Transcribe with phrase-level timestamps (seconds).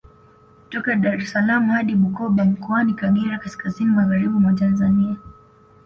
[0.63, 5.17] Kutoka Dar es salaam hadi Bukoba Mkoani Kagera kaskazini Magharibi mwa Tanzania